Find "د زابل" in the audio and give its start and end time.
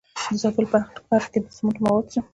0.31-0.65